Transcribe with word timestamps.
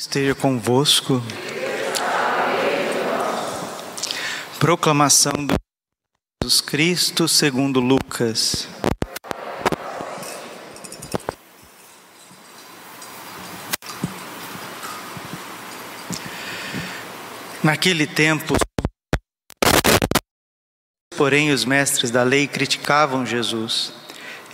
esteja 0.00 0.34
convosco. 0.34 1.22
Proclamação 4.58 5.32
do 5.44 5.54
Jesus 6.42 6.62
Cristo 6.62 7.28
segundo 7.28 7.80
Lucas. 7.80 8.66
Naquele 17.62 18.06
tempo, 18.06 18.54
porém, 21.14 21.52
os 21.52 21.66
mestres 21.66 22.10
da 22.10 22.22
lei 22.22 22.48
criticavam 22.48 23.26
Jesus. 23.26 23.92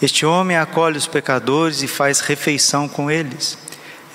Este 0.03 0.27
homem 0.27 0.57
acolhe 0.57 0.99
os 0.99 1.07
pecadores 1.07 1.83
e 1.83 1.87
faz 1.87 2.19
refeição 2.19 2.89
com 2.89 3.09
eles. 3.09 3.57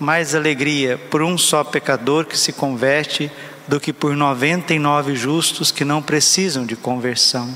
mais 0.00 0.34
alegria 0.34 0.98
por 1.10 1.22
um 1.22 1.36
só 1.36 1.64
pecador 1.64 2.24
que 2.24 2.38
se 2.38 2.52
converte 2.52 3.30
do 3.66 3.80
que 3.80 3.92
por 3.92 4.16
noventa 4.16 4.72
e 4.72 4.78
nove 4.78 5.14
justos 5.14 5.70
que 5.70 5.84
não 5.84 6.00
precisam 6.00 6.64
de 6.64 6.76
conversão. 6.76 7.52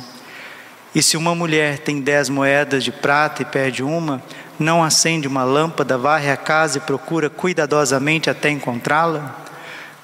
E 0.95 1.03
se 1.03 1.17
uma 1.17 1.35
mulher 1.35 1.79
tem 1.79 2.01
dez 2.01 2.29
moedas 2.29 2.85
de 2.85 2.93
prata 2.93 3.43
e 3.43 3.47
perde 3.47 3.83
uma, 3.83 4.23
não 4.59 4.85
acende 4.85 5.27
uma 5.27 5.43
lâmpada, 5.43 5.97
varre 5.97 6.31
a 6.31 6.37
casa 6.37 6.79
e 6.79 6.81
procura 6.83 7.31
cuidadosamente 7.31 8.29
até 8.29 8.51
encontrá-la? 8.51 9.39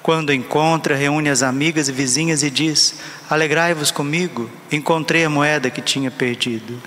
Quando 0.01 0.33
encontra, 0.33 0.95
reúne 0.95 1.29
as 1.29 1.43
amigas 1.43 1.89
e 1.89 1.91
vizinhas 1.91 2.41
e 2.41 2.49
diz: 2.49 2.95
Alegrai-vos 3.29 3.91
comigo, 3.91 4.49
encontrei 4.71 5.25
a 5.25 5.29
moeda 5.29 5.69
que 5.69 5.81
tinha 5.81 6.09
perdido. 6.09 6.81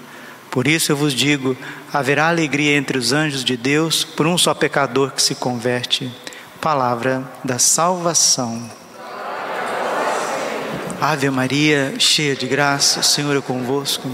Por 0.52 0.68
isso 0.68 0.92
eu 0.92 0.96
vos 0.96 1.14
digo: 1.14 1.56
haverá 1.90 2.28
alegria 2.28 2.76
entre 2.76 2.98
os 2.98 3.10
anjos 3.10 3.42
de 3.42 3.56
Deus 3.56 4.04
por 4.04 4.26
um 4.26 4.36
só 4.36 4.52
pecador 4.52 5.10
que 5.12 5.22
se 5.22 5.34
converte. 5.34 6.12
Palavra 6.60 7.24
da 7.42 7.58
salvação. 7.58 8.70
Ave 11.00 11.30
Maria, 11.30 11.94
cheia 11.98 12.36
de 12.36 12.46
graça, 12.46 13.00
o 13.00 13.02
Senhor 13.02 13.34
é 13.34 13.40
convosco. 13.40 14.08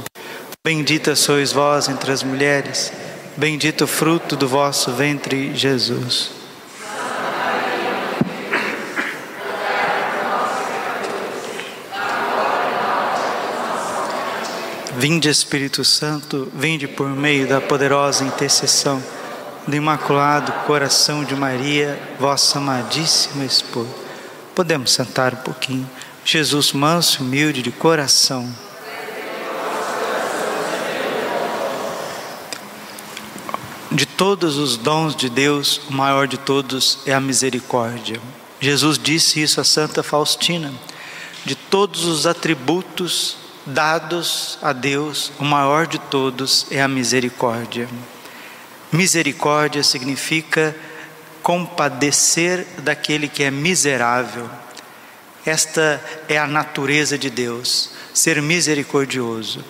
Bendita 0.65 1.17
sois 1.17 1.53
vós 1.53 1.89
entre 1.89 2.13
as 2.13 2.23
mulheres, 2.23 2.93
bendito 3.37 3.83
o 3.83 3.89
fruto 3.89 4.37
do 4.37 4.47
vosso 4.47 4.93
ventre, 4.93 5.55
Jesus. 5.57 6.38
Vinde 14.99 15.29
Espírito 15.29 15.85
Santo, 15.85 16.51
vinde 16.53 16.89
por 16.89 17.09
meio 17.09 17.47
da 17.47 17.61
poderosa 17.61 18.25
intercessão 18.25 19.01
do 19.65 19.77
Imaculado 19.77 20.51
Coração 20.67 21.23
de 21.23 21.37
Maria, 21.37 21.97
vossa 22.19 22.59
amadíssima 22.59 23.45
esposa. 23.45 23.95
Podemos 24.57 24.91
sentar 24.91 25.35
um 25.35 25.37
pouquinho. 25.37 25.89
Jesus 26.25 26.73
manso, 26.73 27.23
humilde 27.23 27.63
de 27.63 27.71
coração. 27.71 28.53
De 33.93 34.05
todos 34.05 34.57
os 34.57 34.77
dons 34.77 35.15
de 35.15 35.31
Deus, 35.31 35.81
o 35.89 35.93
maior 35.93 36.27
de 36.27 36.39
todos 36.39 36.99
é 37.07 37.15
a 37.15 37.21
misericórdia. 37.21 38.21
Jesus 38.59 38.99
disse 38.99 39.41
isso 39.41 39.61
a 39.61 39.65
Santa 39.65 40.03
Faustina. 40.03 40.73
De 41.45 41.55
todos 41.55 42.05
os 42.05 42.27
atributos 42.27 43.48
dados 43.69 44.59
a 44.63 44.73
Deus, 44.73 45.31
o 45.39 45.45
maior 45.45 45.87
de 45.87 45.99
todos 45.99 46.67
é 46.71 46.81
a 46.81 46.89
misericórdia. 46.89 47.89
Misericórdia 48.91 49.83
significa 49.83 50.75
compadecer 51.43 52.67
daquele 52.79 53.29
que 53.29 53.43
é 53.43 53.51
miserável. 53.51 54.49
Esta 55.45 56.03
é 56.29 56.39
a 56.39 56.47
natureza 56.47 57.19
de 57.19 57.31
Deus, 57.31 57.91
ser 58.15 58.41
misericordioso. 58.41 59.65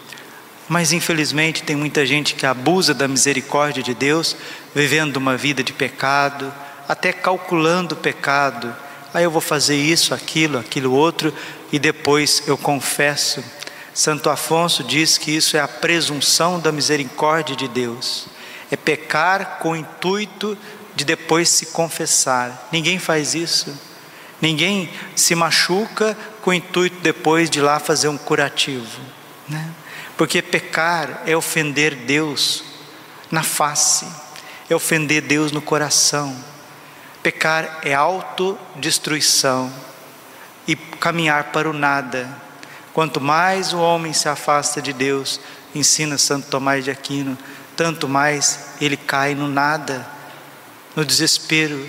Mas 0.69 0.93
infelizmente 0.93 1.63
tem 1.63 1.75
muita 1.75 2.07
gente 2.07 2.35
que 2.35 2.47
abusa 2.47 2.95
da 2.95 3.09
misericórdia 3.09 3.83
de 3.83 3.95
Deus, 3.95 4.37
vivendo 4.75 5.17
uma 5.17 5.37
vida 5.37 5.63
de 5.63 5.73
pecado, 5.73 6.53
até 6.87 7.13
calculando 7.13 7.95
o 7.95 7.99
pecado. 7.99 8.69
Aí 9.13 9.23
ah, 9.23 9.23
eu 9.23 9.31
vou 9.31 9.41
fazer 9.41 9.77
isso, 9.77 10.15
aquilo, 10.15 10.59
aquilo 10.59 10.93
outro, 10.93 11.33
e 11.73 11.79
depois 11.79 12.43
eu 12.47 12.57
confesso 12.57 13.43
Santo 13.99 14.31
Afonso 14.31 14.85
diz 14.85 15.19
que 15.19 15.33
isso 15.33 15.57
é 15.57 15.61
a 15.61 15.67
presunção 15.67 16.61
da 16.61 16.71
misericórdia 16.71 17.57
de 17.57 17.67
Deus. 17.67 18.29
É 18.71 18.77
pecar 18.77 19.59
com 19.59 19.71
o 19.71 19.77
intuito 19.77 20.57
de 20.95 21.05
depois 21.05 21.49
se 21.49 21.67
confessar. 21.67 22.69
Ninguém 22.71 23.01
faz 23.01 23.35
isso. 23.35 23.77
Ninguém 24.41 24.89
se 25.17 25.35
machuca 25.35 26.17
com 26.43 26.51
o 26.51 26.55
intuito 26.55 27.01
depois 27.01 27.51
de 27.51 27.61
lá 27.61 27.81
fazer 27.81 28.07
um 28.07 28.17
curativo. 28.17 29.01
Né? 29.49 29.69
Porque 30.17 30.41
pecar 30.43 31.25
é 31.27 31.37
ofender 31.37 31.97
Deus 31.97 32.63
na 33.33 33.43
face, 33.43 34.07
é 34.71 34.77
ofender 34.77 35.23
Deus 35.23 35.51
no 35.51 35.61
coração. 35.61 36.37
Pecar 37.21 37.81
é 37.83 37.95
autodestruição 37.95 39.73
e 40.69 40.77
caminhar 40.77 41.51
para 41.51 41.69
o 41.69 41.73
nada 41.73 42.47
Quanto 42.93 43.21
mais 43.21 43.73
o 43.73 43.79
homem 43.79 44.13
se 44.13 44.29
afasta 44.29 44.83
de 44.83 44.93
Deus, 44.93 45.41
ensina 45.75 46.19
Santo 46.19 46.49
Tomás 46.49 46.85
de 46.85 46.91
Aquino, 46.91 47.39
tanto 47.77 48.09
mais 48.09 48.75
ele 48.81 48.97
cai 48.97 49.35
no 49.35 49.49
nada, 49.49 50.07
no 50.97 51.05
desespero. 51.05 51.87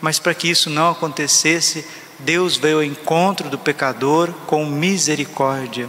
Mas 0.00 0.18
para 0.18 0.34
que 0.34 0.48
isso 0.48 0.70
não 0.70 0.90
acontecesse, 0.90 1.86
Deus 2.18 2.56
veio 2.56 2.76
ao 2.76 2.84
encontro 2.84 3.48
do 3.48 3.58
pecador 3.58 4.30
com 4.46 4.64
misericórdia. 4.64 5.88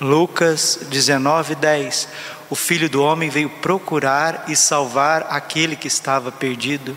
Lucas 0.00 0.80
19, 0.88 1.54
10. 1.54 2.08
O 2.48 2.56
Filho 2.56 2.88
do 2.88 3.02
Homem 3.02 3.30
veio 3.30 3.48
procurar 3.48 4.46
e 4.48 4.56
salvar 4.56 5.26
aquele 5.30 5.76
que 5.76 5.86
estava 5.86 6.32
perdido. 6.32 6.96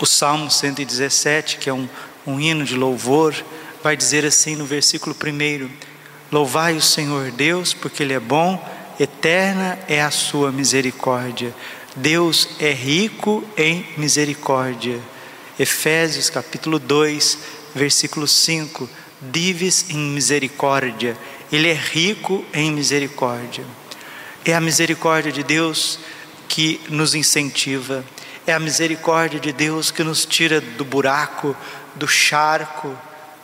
O 0.00 0.06
Salmo 0.06 0.50
117, 0.50 1.58
que 1.58 1.68
é 1.68 1.72
um, 1.74 1.88
um 2.26 2.40
hino 2.40 2.64
de 2.64 2.74
louvor, 2.74 3.34
vai 3.82 3.96
dizer 3.96 4.24
assim 4.24 4.54
no 4.54 4.64
versículo 4.64 5.14
1: 5.14 5.68
Louvai 6.30 6.76
o 6.76 6.80
Senhor 6.80 7.30
Deus, 7.32 7.74
porque 7.74 8.02
Ele 8.02 8.12
é 8.12 8.20
bom, 8.20 8.62
eterna 8.98 9.78
é 9.88 10.00
a 10.00 10.10
sua 10.10 10.52
misericórdia. 10.52 11.54
Deus 11.96 12.48
é 12.60 12.72
rico 12.72 13.44
em 13.56 13.84
misericórdia. 13.96 15.00
Efésios 15.58 16.30
capítulo 16.30 16.78
2, 16.78 17.38
versículo 17.74 18.26
5: 18.28 18.88
Dives 19.20 19.90
em 19.90 19.98
misericórdia, 19.98 21.16
Ele 21.50 21.68
é 21.68 21.74
rico 21.74 22.44
em 22.54 22.70
misericórdia. 22.70 23.64
É 24.44 24.54
a 24.54 24.60
misericórdia 24.60 25.30
de 25.30 25.42
Deus 25.42 25.98
que 26.48 26.80
nos 26.88 27.14
incentiva, 27.14 28.04
é 28.46 28.52
a 28.52 28.58
misericórdia 28.58 29.40
de 29.40 29.52
Deus 29.52 29.90
que 29.90 30.02
nos 30.02 30.24
tira 30.24 30.60
do 30.60 30.84
buraco, 30.84 31.56
do 31.94 32.08
charco, 32.08 32.96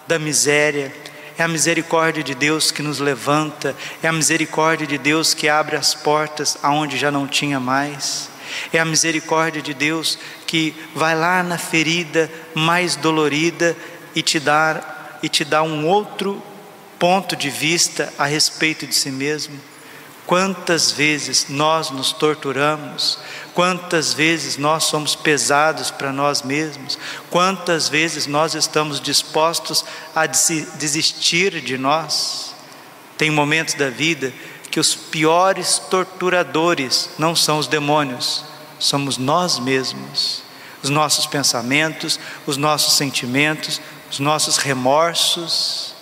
da 0.09 0.19
miséria, 0.19 0.91
é 1.37 1.43
a 1.43 1.49
misericórdia 1.49 2.25
de 2.25 2.35
Deus 2.35 2.73
que 2.73 2.83
nos 2.83 2.99
levanta, 2.99 3.77
é 4.03 4.09
a 4.09 4.13
misericórdia 4.13 4.87
de 4.87 4.97
Deus 4.97 5.35
que 5.35 5.49
abre 5.49 5.77
as 5.77 5.95
portas 5.95 6.59
aonde 6.63 6.97
já 6.97 7.11
não 7.11 7.29
tinha 7.29 7.61
mais, 7.61 8.31
é 8.73 8.79
a 8.79 8.85
misericórdia 8.85 9.61
de 9.61 9.75
Deus 9.75 10.19
que 10.47 10.75
vai 10.95 11.15
lá 11.15 11.43
na 11.43 11.59
ferida 11.59 12.31
mais 12.55 12.97
dolorida 12.97 13.77
e 14.15 14.23
te 14.23 14.41
dá 14.41 15.19
e 15.23 15.29
te 15.29 15.45
dá 15.45 15.63
um 15.63 15.87
outro 15.87 16.43
ponto 16.99 17.37
de 17.37 17.51
vista 17.51 18.13
a 18.19 18.25
respeito 18.25 18.87
de 18.87 18.95
si 18.95 19.11
mesmo. 19.11 19.61
Quantas 20.29 20.93
vezes 20.93 21.47
nós 21.49 21.89
nos 21.89 22.13
torturamos, 22.13 23.19
quantas 23.55 24.13
vezes 24.13 24.59
nós 24.59 24.85
somos 24.85 25.15
pesados 25.15 25.91
para 25.91 26.13
nós 26.13 26.43
mesmos, 26.43 26.99
quantas 27.31 27.89
vezes 27.89 28.27
nós 28.27 28.55
estamos 28.55 29.01
dispostos 29.01 29.87
a 30.15 30.27
desistir 30.27 31.63
de 31.63 31.79
nós. 31.79 32.55
Tem 33.17 33.31
momentos 33.31 33.73
da 33.73 33.89
vida 33.89 34.31
que 34.71 34.79
os 34.79 34.95
piores 34.95 35.79
torturadores 35.79 37.09
não 37.19 37.35
são 37.35 37.59
os 37.59 37.67
demônios, 37.67 38.45
somos 38.79 39.17
nós 39.17 39.59
mesmos. 39.59 40.43
os 40.83 40.91
nossos 40.91 41.25
pensamentos, 41.25 42.21
os 42.47 42.59
nossos 42.59 42.99
sentimentos, 42.99 43.81
os 44.11 44.19
nossos 44.21 44.59
remorsos. 44.59 45.95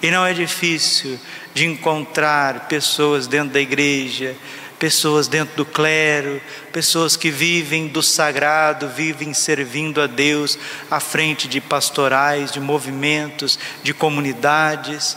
E 0.00 0.10
não 0.10 0.24
é 0.24 0.32
difícil 0.32 1.18
de 1.52 1.66
encontrar 1.66 2.68
pessoas 2.68 3.26
dentro 3.26 3.54
da 3.54 3.60
igreja, 3.60 4.36
pessoas 4.78 5.26
dentro 5.26 5.56
do 5.56 5.66
clero, 5.66 6.40
pessoas 6.72 7.16
que 7.16 7.30
vivem 7.30 7.88
do 7.88 8.02
sagrado, 8.02 8.88
vivem 8.88 9.34
servindo 9.34 10.00
a 10.00 10.06
Deus 10.06 10.56
à 10.88 11.00
frente 11.00 11.48
de 11.48 11.60
pastorais, 11.60 12.52
de 12.52 12.60
movimentos, 12.60 13.58
de 13.82 13.92
comunidades, 13.92 15.16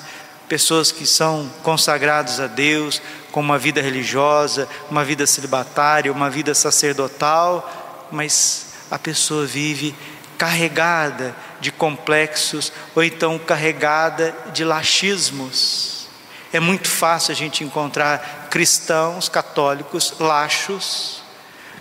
pessoas 0.49 0.91
que 0.91 1.05
são 1.05 1.49
consagrados 1.61 2.39
a 2.39 2.47
Deus 2.47 3.01
com 3.31 3.39
uma 3.39 3.57
vida 3.57 3.81
religiosa, 3.81 4.67
uma 4.89 5.05
vida 5.05 5.27
celibatária, 5.27 6.11
uma 6.11 6.29
vida 6.29 6.55
sacerdotal, 6.55 8.07
mas 8.11 8.65
a 8.89 8.97
pessoa 8.97 9.45
vive 9.45 9.95
carregada 10.37 11.35
de 11.61 11.71
complexos 11.71 12.73
ou 12.93 13.03
então 13.03 13.39
carregada 13.39 14.35
de 14.53 14.65
laxismos. 14.65 16.07
É 16.51 16.59
muito 16.59 16.89
fácil 16.89 17.31
a 17.31 17.35
gente 17.35 17.63
encontrar 17.63 18.49
cristãos 18.49 19.29
católicos 19.29 20.15
laxos, 20.19 21.23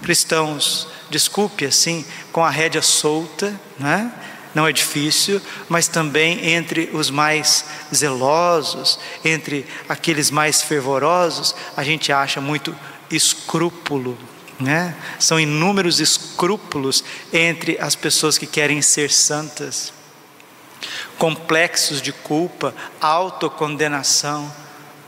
cristãos, 0.01 0.87
desculpe 1.11 1.65
assim, 1.65 2.05
com 2.31 2.45
a 2.45 2.51
rédea 2.51 2.83
solta, 2.83 3.59
né? 3.79 4.13
não 4.55 4.67
é 4.67 4.73
difícil, 4.73 5.41
mas 5.69 5.89
também 5.89 6.51
entre 6.51 6.91
os 6.93 7.11
mais 7.11 7.65
zelosos, 7.95 8.99
entre 9.25 9.67
aqueles 9.89 10.31
mais 10.31 10.63
fervorosos, 10.63 11.55
a 11.77 11.83
gente 11.83 12.13
acha 12.13 12.41
muito 12.41 12.75
escrúpulo, 13.11 14.19
né? 14.61 14.95
São 15.19 15.41
inúmeros 15.41 16.01
escrúpulos 16.01 17.03
entre 17.33 17.79
as 17.81 17.95
pessoas 17.95 18.37
que 18.37 18.47
querem 18.47 18.83
ser 18.83 19.11
santas, 19.11 19.93
complexos 21.19 22.01
de 22.01 22.13
culpa, 22.13 22.75
autocondenação. 23.01 24.51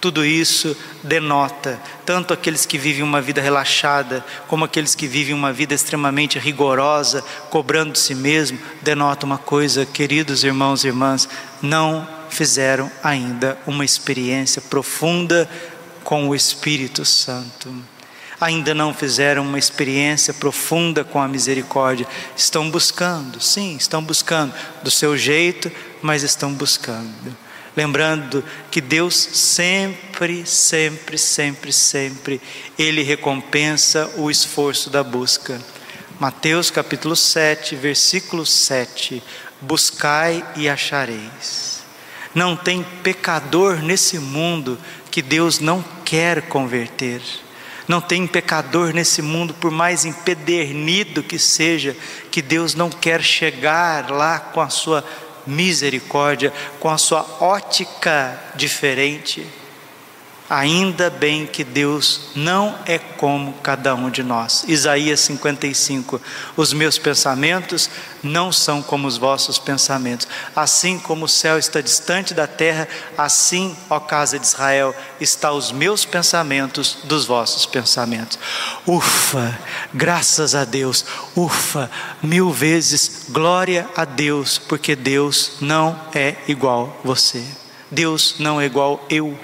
Tudo 0.00 0.24
isso 0.24 0.76
denota 1.04 1.80
tanto 2.04 2.34
aqueles 2.34 2.66
que 2.66 2.76
vivem 2.76 3.04
uma 3.04 3.20
vida 3.20 3.40
relaxada, 3.40 4.24
como 4.48 4.64
aqueles 4.64 4.96
que 4.96 5.06
vivem 5.06 5.32
uma 5.32 5.52
vida 5.52 5.74
extremamente 5.74 6.40
rigorosa, 6.40 7.22
cobrando 7.50 7.92
de 7.92 8.00
si 8.00 8.14
mesmo, 8.14 8.58
denota 8.80 9.24
uma 9.24 9.38
coisa, 9.38 9.86
queridos 9.86 10.42
irmãos 10.42 10.82
e 10.82 10.88
irmãs, 10.88 11.28
não 11.60 12.08
fizeram 12.28 12.90
ainda 13.02 13.56
uma 13.64 13.84
experiência 13.84 14.60
profunda 14.60 15.48
com 16.02 16.28
o 16.28 16.34
Espírito 16.34 17.04
Santo 17.04 17.72
ainda 18.42 18.74
não 18.74 18.92
fizeram 18.92 19.42
uma 19.42 19.58
experiência 19.58 20.34
profunda 20.34 21.04
com 21.04 21.20
a 21.20 21.28
misericórdia, 21.28 22.06
estão 22.36 22.70
buscando, 22.70 23.40
sim, 23.40 23.76
estão 23.76 24.02
buscando, 24.02 24.52
do 24.82 24.90
seu 24.90 25.16
jeito, 25.16 25.70
mas 26.02 26.22
estão 26.22 26.52
buscando. 26.52 27.36
Lembrando 27.76 28.44
que 28.70 28.80
Deus 28.80 29.14
sempre, 29.14 30.44
sempre, 30.44 31.16
sempre, 31.16 31.72
sempre, 31.72 32.40
Ele 32.78 33.02
recompensa 33.02 34.10
o 34.16 34.30
esforço 34.30 34.90
da 34.90 35.02
busca. 35.02 35.60
Mateus 36.20 36.70
capítulo 36.70 37.16
7, 37.16 37.74
versículo 37.76 38.44
7: 38.44 39.22
Buscai 39.60 40.44
e 40.56 40.68
achareis. 40.68 41.82
Não 42.34 42.56
tem 42.56 42.84
pecador 43.02 43.82
nesse 43.82 44.18
mundo 44.18 44.78
que 45.10 45.22
Deus 45.22 45.58
não 45.58 45.82
quer 46.04 46.42
converter. 46.42 47.22
Não 47.88 48.00
tem 48.00 48.26
pecador 48.26 48.92
nesse 48.92 49.20
mundo, 49.20 49.54
por 49.54 49.70
mais 49.70 50.04
empedernido 50.04 51.22
que 51.22 51.38
seja, 51.38 51.96
que 52.30 52.40
Deus 52.40 52.74
não 52.74 52.90
quer 52.90 53.22
chegar 53.22 54.10
lá 54.10 54.38
com 54.38 54.60
a 54.60 54.68
sua 54.68 55.04
misericórdia, 55.46 56.52
com 56.78 56.88
a 56.88 56.98
sua 56.98 57.26
ótica 57.40 58.38
diferente. 58.54 59.46
Ainda 60.54 61.08
bem 61.08 61.46
que 61.46 61.64
Deus 61.64 62.28
não 62.36 62.78
é 62.84 62.98
como 62.98 63.54
cada 63.62 63.94
um 63.94 64.10
de 64.10 64.22
nós. 64.22 64.66
Isaías 64.68 65.20
55. 65.20 66.20
Os 66.54 66.74
meus 66.74 66.98
pensamentos 66.98 67.88
não 68.22 68.52
são 68.52 68.82
como 68.82 69.08
os 69.08 69.16
vossos 69.16 69.58
pensamentos. 69.58 70.28
Assim 70.54 70.98
como 70.98 71.24
o 71.24 71.28
céu 71.28 71.58
está 71.58 71.80
distante 71.80 72.34
da 72.34 72.46
terra, 72.46 72.86
assim, 73.16 73.74
ó 73.88 73.98
casa 73.98 74.38
de 74.38 74.44
Israel, 74.44 74.94
está 75.18 75.50
os 75.50 75.72
meus 75.72 76.04
pensamentos 76.04 76.98
dos 77.04 77.24
vossos 77.24 77.64
pensamentos. 77.64 78.38
Ufa, 78.86 79.58
graças 79.94 80.54
a 80.54 80.66
Deus. 80.66 81.02
Ufa, 81.34 81.90
mil 82.22 82.50
vezes 82.50 83.24
glória 83.30 83.88
a 83.96 84.04
Deus, 84.04 84.58
porque 84.58 84.94
Deus 84.94 85.52
não 85.62 85.98
é 86.14 86.36
igual 86.46 87.00
você. 87.02 87.42
Deus 87.90 88.34
não 88.38 88.60
é 88.60 88.66
igual 88.66 89.02
eu. 89.08 89.34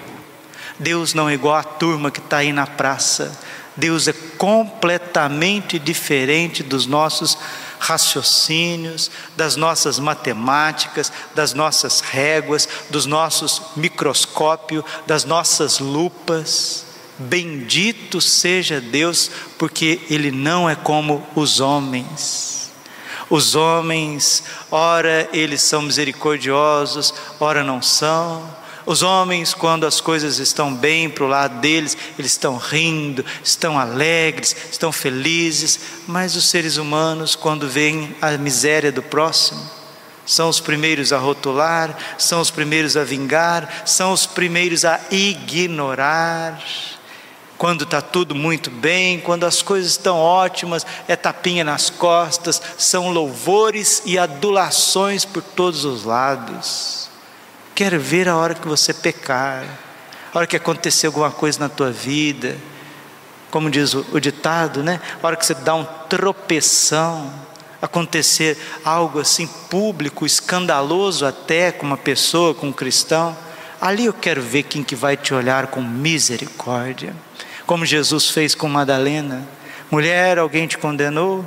Deus 0.79 1.13
não 1.15 1.29
é 1.29 1.35
igual 1.35 1.57
a 1.57 1.63
turma 1.63 2.11
que 2.11 2.21
está 2.21 2.39
aí 2.39 2.53
na 2.53 2.67
praça. 2.67 3.37
Deus 3.77 4.09
é 4.09 4.13
completamente 4.13 5.79
diferente 5.79 6.63
dos 6.63 6.87
nossos 6.87 7.39
raciocínios, 7.79 9.11
das 9.37 9.55
nossas 9.55 9.99
matemáticas, 9.99 11.13
das 11.35 11.55
nossas 11.55 12.01
réguas, 12.01 12.69
dos 12.91 13.07
nossos 13.07 13.63
microscópios, 13.77 14.85
das 15.07 15.25
nossas 15.25 15.79
lupas. 15.79 16.87
Bendito 17.19 18.21
seja 18.21 18.81
Deus, 18.81 19.31
porque 19.57 20.01
Ele 20.11 20.31
não 20.31 20.69
é 20.69 20.75
como 20.75 21.27
os 21.35 21.61
homens. 21.61 22.71
Os 23.31 23.55
homens, 23.55 24.43
ora 24.71 25.29
eles 25.33 25.61
são 25.61 25.83
misericordiosos, 25.83 27.13
ora 27.39 27.63
não 27.63 27.83
são 27.83 28.59
os 28.89 29.03
homens, 29.03 29.53
quando 29.53 29.85
as 29.85 30.01
coisas 30.01 30.39
estão 30.39 30.75
bem 30.75 31.11
para 31.11 31.23
o 31.23 31.29
lado 31.29 31.61
deles, 31.61 31.95
eles 32.19 32.33
estão 32.33 32.57
rindo, 32.57 33.23
estão 33.45 33.79
alegres, 33.79 34.57
estão 34.73 34.91
felizes, 34.91 35.79
mas 36.07 36.35
os 36.35 36.49
seres 36.49 36.79
humanos, 36.79 37.37
quando 37.37 37.69
veem 37.69 38.17
a 38.23 38.31
miséria 38.39 38.91
do 38.91 39.03
próximo, 39.03 39.61
são 40.25 40.49
os 40.49 40.59
primeiros 40.59 41.13
a 41.13 41.19
rotular, 41.19 41.95
são 42.17 42.41
os 42.41 42.51
primeiros 42.51 42.97
a 42.97 43.05
vingar, 43.05 43.83
são 43.85 44.11
os 44.11 44.25
primeiros 44.25 44.87
a 44.87 44.99
ignorar. 45.11 46.59
Quando 47.59 47.85
está 47.85 48.01
tudo 48.01 48.35
muito 48.35 48.71
bem, 48.71 49.21
quando 49.21 49.45
as 49.45 49.61
coisas 49.61 49.91
estão 49.91 50.17
ótimas, 50.17 50.87
é 51.07 51.15
tapinha 51.15 51.63
nas 51.63 51.91
costas, 51.91 52.63
são 52.79 53.11
louvores 53.11 54.01
e 54.07 54.19
adulações 54.19 55.27
por 55.27 55.43
todos 55.43 55.85
os 55.85 56.05
lados 56.05 57.08
quer 57.79 57.97
ver 57.97 58.29
a 58.29 58.37
hora 58.37 58.57
que 58.57 58.67
você 58.67 58.93
pecar, 58.93 59.63
a 60.35 60.39
hora 60.39 60.49
que 60.49 60.57
acontecer 60.57 61.07
alguma 61.07 61.31
coisa 61.31 61.61
na 61.61 61.69
tua 61.69 61.93
vida, 61.93 62.57
como 63.53 63.71
diz 63.71 63.95
o, 63.95 64.05
o 64.15 64.19
ditado, 64.19 64.83
né? 64.83 65.01
A 65.23 65.25
hora 65.25 65.37
que 65.37 65.47
você 65.47 65.55
dá 65.55 65.77
um 65.77 65.85
tropeção, 66.09 67.33
acontecer 67.81 68.59
algo 68.85 69.21
assim 69.21 69.47
público, 69.71 70.27
escandaloso 70.27 71.25
até 71.25 71.71
com 71.71 71.87
uma 71.87 71.97
pessoa, 71.97 72.53
com 72.53 72.67
um 72.67 72.73
cristão, 72.73 73.37
ali 73.81 74.07
eu 74.07 74.13
quero 74.13 74.43
ver 74.43 74.65
quem 74.65 74.83
que 74.83 74.97
vai 74.97 75.17
te 75.17 75.33
olhar 75.33 75.69
com 75.69 75.81
misericórdia, 75.81 77.15
como 77.65 77.87
Jesus 77.87 78.29
fez 78.29 78.57
com 78.57 78.69
Madalena. 78.69 79.47
Mulher, 79.89 80.41
alguém 80.41 80.67
te 80.67 80.77
condenou? 80.77 81.47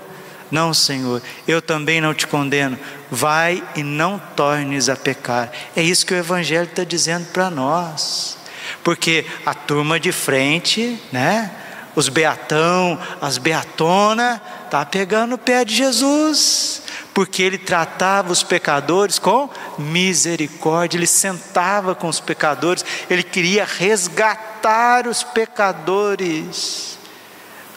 Não, 0.52 0.74
Senhor, 0.74 1.22
eu 1.48 1.62
também 1.62 2.02
não 2.02 2.14
te 2.14 2.28
condeno. 2.28 2.78
Vai 3.10 3.64
e 3.76 3.82
não 3.82 4.20
tornes 4.36 4.90
a 4.90 4.96
pecar. 4.96 5.50
É 5.76 5.82
isso 5.82 6.06
que 6.06 6.14
o 6.14 6.18
Evangelho 6.18 6.66
está 6.66 6.84
dizendo 6.84 7.26
para 7.32 7.50
nós. 7.50 8.38
Porque 8.84 9.26
a 9.46 9.54
turma 9.54 10.00
de 10.00 10.12
frente, 10.12 11.02
né? 11.12 11.50
Os 11.96 12.10
beatão, 12.10 13.00
as 13.22 13.38
beatona, 13.38 14.42
tá 14.70 14.86
pegando 14.86 15.36
o 15.36 15.38
pé 15.38 15.66
de 15.66 15.76
Jesus, 15.76 16.84
porque 17.14 17.44
ele 17.44 17.58
tratava 17.58 18.32
os 18.32 18.44
pecadores 18.44 19.20
com 19.20 19.50
misericórdia, 19.78 20.98
ele 20.98 21.08
sentava 21.08 21.94
com 21.94 22.08
os 22.08 22.22
pecadores, 22.22 22.86
ele 23.10 23.24
queria 23.24 23.66
resgatar 23.66 25.06
os 25.06 25.22
pecadores. 25.22 26.98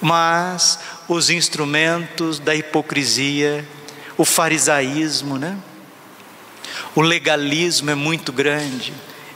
Mas 0.05 0.79
os 1.09 1.31
instrumentos 1.31 2.39
da 2.39 2.55
hipocrisia, 2.55 3.67
o 4.19 4.25
farisaísmo, 4.27 5.39
né? 5.39 5.57
O 6.95 7.01
legalismo 7.01 7.91
é 7.91 7.95
muito 7.95 8.31
grande. 8.31 8.93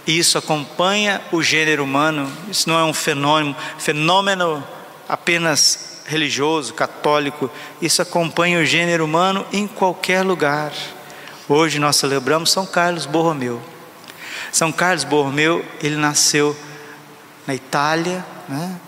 E 0.06 0.18
isso 0.18 0.36
acompanha 0.36 1.22
o 1.32 1.42
gênero 1.42 1.82
humano. 1.82 2.30
Isso 2.50 2.68
não 2.68 2.78
é 2.78 2.84
um 2.84 2.92
fenômeno, 2.92 3.56
fenômeno 3.78 4.62
apenas 5.08 6.02
religioso, 6.04 6.74
católico. 6.74 7.50
Isso 7.80 8.02
acompanha 8.02 8.60
o 8.60 8.64
gênero 8.66 9.06
humano 9.06 9.46
em 9.50 9.66
qualquer 9.66 10.20
lugar. 10.20 10.70
Hoje 11.48 11.78
nós 11.78 11.96
celebramos 11.96 12.52
São 12.52 12.66
Carlos 12.66 13.06
Borromeu. 13.06 13.58
São 14.52 14.70
Carlos 14.70 15.04
Borromeu, 15.04 15.64
ele 15.82 15.96
nasceu 15.96 16.54
na 17.46 17.54
Itália, 17.54 18.22
né? 18.46 18.78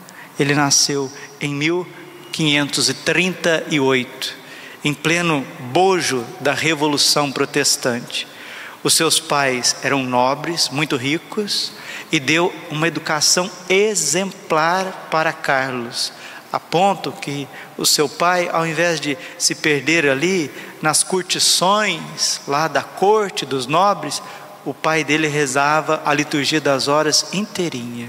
Ele 0.40 0.54
nasceu 0.54 1.12
em 1.40 1.54
1538. 1.54 4.40
em 4.82 4.94
pleno 4.94 5.46
bojo 5.72 6.24
da 6.40 6.54
Revolução 6.54 7.30
Protestante. 7.30 8.26
Os 8.82 8.94
seus 8.94 9.20
pais 9.20 9.76
eram 9.82 10.02
nobres, 10.02 10.70
muito 10.70 10.96
ricos, 10.96 11.74
e 12.10 12.18
deu 12.18 12.50
uma 12.70 12.88
educação 12.88 13.50
exemplar 13.68 15.08
para 15.10 15.34
Carlos, 15.34 16.14
a 16.50 16.58
ponto 16.58 17.12
que 17.12 17.46
o 17.76 17.84
seu 17.84 18.08
pai, 18.08 18.48
ao 18.50 18.66
invés 18.66 18.98
de 18.98 19.18
se 19.36 19.54
perder 19.54 20.08
ali 20.08 20.50
nas 20.80 21.02
curtições 21.02 22.40
lá 22.48 22.66
da 22.66 22.82
corte 22.82 23.44
dos 23.44 23.66
nobres, 23.66 24.22
o 24.64 24.72
pai 24.72 25.04
dele 25.04 25.28
rezava 25.28 26.00
a 26.04 26.14
liturgia 26.14 26.60
das 26.60 26.88
horas 26.88 27.26
inteirinha. 27.34 28.08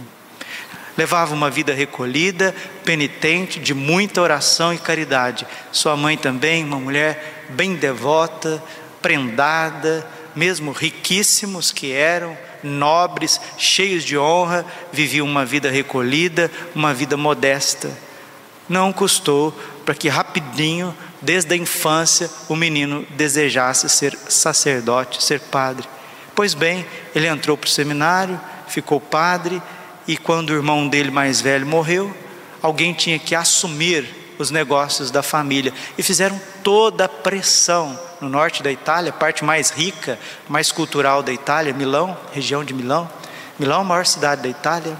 Levava 0.97 1.33
uma 1.33 1.49
vida 1.49 1.73
recolhida, 1.73 2.53
penitente, 2.83 3.59
de 3.59 3.73
muita 3.73 4.21
oração 4.21 4.73
e 4.73 4.77
caridade. 4.77 5.47
Sua 5.71 5.95
mãe 5.95 6.17
também, 6.17 6.63
uma 6.63 6.79
mulher 6.79 7.45
bem 7.49 7.75
devota, 7.75 8.61
prendada, 9.01 10.05
mesmo 10.35 10.71
riquíssimos 10.71 11.71
que 11.71 11.91
eram, 11.91 12.37
nobres, 12.63 13.39
cheios 13.57 14.03
de 14.03 14.17
honra, 14.17 14.65
viviam 14.91 15.27
uma 15.27 15.45
vida 15.45 15.69
recolhida, 15.69 16.51
uma 16.75 16.93
vida 16.93 17.17
modesta. 17.17 17.89
Não 18.69 18.93
custou 18.93 19.51
para 19.85 19.95
que 19.95 20.07
rapidinho, 20.07 20.95
desde 21.21 21.53
a 21.53 21.57
infância, 21.57 22.29
o 22.47 22.55
menino 22.55 23.05
desejasse 23.11 23.89
ser 23.89 24.17
sacerdote, 24.29 25.23
ser 25.23 25.39
padre. 25.39 25.87
Pois 26.35 26.53
bem, 26.53 26.85
ele 27.13 27.27
entrou 27.27 27.57
para 27.57 27.67
o 27.67 27.71
seminário, 27.71 28.39
ficou 28.67 29.01
padre, 29.01 29.61
e 30.11 30.17
quando 30.17 30.49
o 30.49 30.53
irmão 30.53 30.89
dele 30.89 31.09
mais 31.09 31.39
velho 31.39 31.65
morreu, 31.65 32.13
alguém 32.61 32.93
tinha 32.93 33.17
que 33.17 33.33
assumir 33.33 34.05
os 34.37 34.51
negócios 34.51 35.09
da 35.09 35.23
família 35.23 35.73
e 35.97 36.03
fizeram 36.03 36.37
toda 36.61 37.05
a 37.05 37.07
pressão 37.07 37.97
no 38.19 38.27
norte 38.27 38.61
da 38.61 38.69
Itália, 38.69 39.13
parte 39.13 39.45
mais 39.45 39.69
rica, 39.69 40.19
mais 40.49 40.69
cultural 40.69 41.23
da 41.23 41.31
Itália, 41.31 41.73
Milão, 41.73 42.17
região 42.33 42.61
de 42.61 42.73
Milão. 42.73 43.09
Milão 43.57 43.77
é 43.77 43.81
a 43.81 43.85
maior 43.85 44.05
cidade 44.05 44.41
da 44.41 44.49
Itália. 44.49 44.97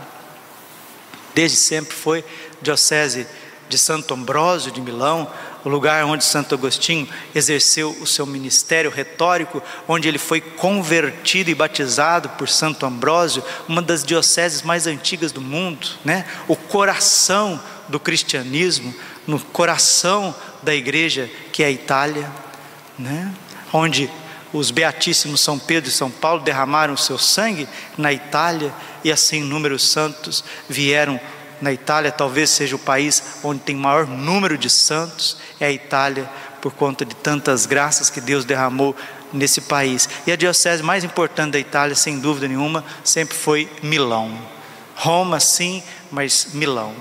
Desde 1.36 1.58
sempre 1.58 1.94
foi 1.94 2.24
diocese 2.62 3.28
de 3.68 3.78
Santo 3.78 4.14
Ambrósio 4.14 4.72
de 4.72 4.80
Milão, 4.80 5.30
o 5.64 5.70
lugar 5.70 6.04
onde 6.06 6.24
Santo 6.24 6.56
Agostinho 6.56 7.08
exerceu 7.34 7.92
o 8.02 8.08
seu 8.08 8.26
ministério 8.26 8.90
retórico, 8.90 9.62
onde 9.88 10.08
ele 10.08 10.18
foi 10.18 10.42
convertido 10.42 11.50
e 11.50 11.56
batizado 11.56 12.30
por 12.30 12.50
Santo 12.50 12.86
Ambrósio, 12.86 13.44
uma 13.68 13.82
das 13.82 14.04
dioceses 14.04 14.62
mais 14.62 14.88
antigas 14.88 15.32
do 15.32 15.42
mundo, 15.42 15.88
né? 16.04 16.26
O 16.48 16.56
coração 16.56 17.62
do 17.88 18.00
cristianismo, 18.00 18.94
no 19.28 19.40
coração 19.40 20.34
da 20.64 20.74
igreja 20.74 21.30
que 21.52 21.64
é 21.64 21.68
a 21.68 21.72
Itália, 21.72 22.30
né? 22.98 23.32
Onde 23.72 24.10
os 24.54 24.72
beatíssimos 24.72 25.42
São 25.42 25.58
Pedro 25.58 25.90
e 25.90 25.94
São 25.94 26.10
Paulo 26.10 26.42
derramaram 26.42 26.94
o 26.94 26.98
seu 26.98 27.18
sangue 27.18 27.68
na 27.98 28.12
Itália 28.12 28.74
e 29.04 29.12
assim 29.12 29.38
inúmeros 29.42 29.90
santos 29.90 30.44
vieram 30.68 31.20
na 31.62 31.72
Itália 31.72 32.12
talvez 32.12 32.50
seja 32.50 32.76
o 32.76 32.80
país 32.80 33.24
onde 33.44 33.62
tem 33.62 33.76
maior 33.76 34.08
número 34.08 34.58
de 34.58 34.70
santos, 34.70 35.38
é 35.60 35.68
a 35.68 35.72
Itália, 35.72 36.30
por 36.62 36.74
conta 36.74 37.06
de 37.06 37.16
tantas 37.16 37.66
graças 37.66 38.10
que 38.10 38.22
Deus 38.22 38.46
derramou 38.46 38.96
nesse 39.34 39.62
país. 39.62 40.08
E 40.28 40.32
a 40.32 40.36
diocese 40.36 40.84
mais 40.84 41.04
importante 41.04 41.54
da 41.54 41.60
Itália, 41.60 41.96
sem 41.96 42.20
dúvida 42.20 42.48
nenhuma, 42.48 42.84
sempre 43.04 43.36
foi 43.36 43.70
Milão. 43.82 44.32
Roma, 44.96 45.40
sim, 45.40 45.82
mas 46.12 46.50
Milão. 46.54 46.94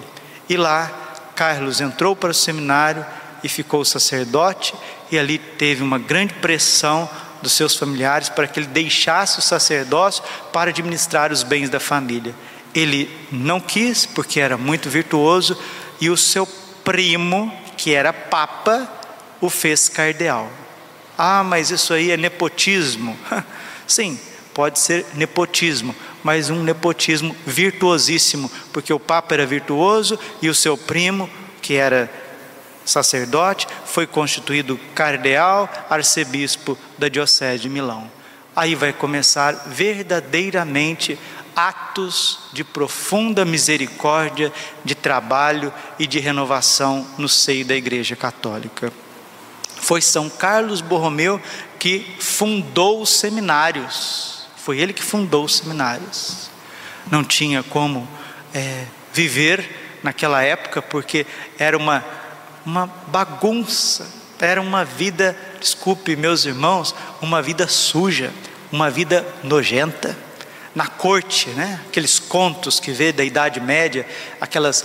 E 0.49 0.57
lá, 0.57 0.91
Carlos 1.35 1.81
entrou 1.81 2.17
para 2.17 2.31
o 2.31 2.35
seminário 2.35 3.05
e 3.43 3.49
ficou 3.49 3.85
sacerdote, 3.85 4.75
e 5.11 5.19
ali 5.19 5.39
teve 5.39 5.83
uma 5.83 5.99
grande 5.99 6.35
pressão 6.35 7.09
dos 7.43 7.53
seus 7.53 7.75
familiares 7.75 8.29
para 8.29 8.47
que 8.47 8.61
ele 8.61 8.67
deixasse 8.67 9.39
o 9.39 9.43
sacerdócio 9.43 10.23
para 10.53 10.71
administrar 10.71 11.33
os 11.33 11.43
bens 11.43 11.71
da 11.71 11.81
família. 11.81 12.35
Ele 12.75 13.11
não 13.31 13.61
quis, 13.61 14.07
porque 14.07 14.41
era 14.41 14.57
muito 14.57 14.89
virtuoso, 14.89 15.59
e 16.01 16.09
o 16.09 16.17
seu 16.17 16.47
primo, 16.85 17.53
que 17.77 17.95
era 17.95 18.13
papa, 18.13 18.91
o 19.41 19.51
fez 19.51 19.89
cardeal. 19.89 20.51
Ah, 21.17 21.43
mas 21.45 21.71
isso 21.71 21.93
aí 21.93 22.11
é 22.11 22.17
nepotismo. 22.17 23.17
Sim, 23.87 24.19
pode 24.55 24.79
ser 24.79 25.07
nepotismo, 25.15 25.95
mas 26.23 26.51
um 26.51 26.63
nepotismo 26.63 27.35
virtuosíssimo, 27.47 28.51
porque 28.73 28.93
o 28.93 29.01
papa 29.01 29.35
era 29.35 29.47
virtuoso 29.47 30.19
e 30.41 30.49
o 30.49 30.55
seu 30.55 30.77
primo, 30.77 31.29
que 31.61 31.75
era 31.75 32.11
sacerdote, 32.85 33.67
foi 33.85 34.07
constituído 34.07 34.79
cardeal, 34.95 35.69
arcebispo 35.89 36.77
da 36.99 37.09
diocese 37.09 37.63
de 37.63 37.69
Milão. 37.69 38.11
Aí 38.55 38.75
vai 38.75 38.93
começar 38.93 39.53
verdadeiramente 39.67 41.19
atos 41.55 42.39
de 42.53 42.65
profunda 42.65 43.45
misericórdia, 43.45 44.53
de 44.85 44.95
trabalho 44.95 45.73
e 45.99 46.07
de 46.07 46.19
renovação 46.19 47.07
no 47.19 47.29
seio 47.29 47.65
da 47.65 47.75
Igreja 47.75 48.17
Católica. 48.17 48.93
Foi 49.77 50.01
São 50.01 50.29
Carlos 50.29 50.81
Borromeu 50.81 51.41
que 51.79 52.17
fundou 52.19 53.01
os 53.01 53.11
seminários, 53.11 54.47
foi 54.57 54.79
ele 54.79 54.93
que 54.93 55.03
fundou 55.03 55.45
os 55.45 55.57
seminários. 55.57 56.51
Não 57.11 57.25
tinha 57.25 57.63
como 57.63 58.07
é, 58.55 58.85
viver 59.13 59.99
naquela 60.03 60.43
época, 60.43 60.83
porque 60.83 61.27
era 61.59 61.77
uma, 61.77 62.05
uma 62.65 62.87
bagunça, 63.07 64.09
era 64.39 64.61
uma 64.61 64.85
vida, 64.85 65.37
desculpe 65.59 66.17
meus 66.17 66.45
irmãos, 66.45 66.95
uma 67.21 67.41
vida 67.43 67.67
suja, 67.67 68.33
uma 68.71 68.91
vida 68.91 69.27
nojenta 69.43 70.30
na 70.75 70.87
corte, 70.87 71.51
né? 71.51 71.81
aqueles 71.87 72.19
contos 72.19 72.79
que 72.79 72.93
vê 72.93 73.13
da 73.13 73.25
Idade 73.25 73.61
Média, 73.61 74.07
aquelas 74.41 74.85